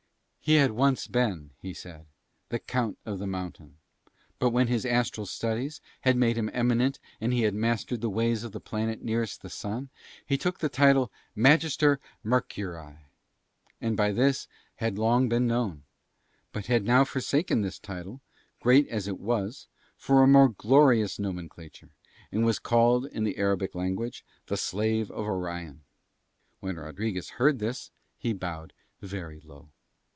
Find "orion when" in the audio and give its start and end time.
25.27-26.77